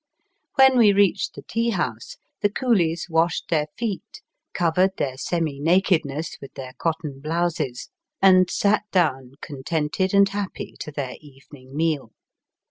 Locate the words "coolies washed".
2.49-3.49